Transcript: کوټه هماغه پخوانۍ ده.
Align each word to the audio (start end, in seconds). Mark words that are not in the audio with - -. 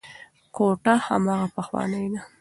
کوټه 0.55 0.93
هماغه 1.05 1.47
پخوانۍ 1.55 2.05
ده. 2.13 2.21